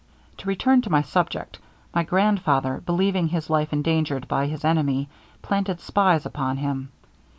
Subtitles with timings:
[0.37, 1.59] To return to my subject.
[1.93, 5.09] My grandfather, believing his life endangered by his enemy,
[5.43, 6.89] planted spies upon him.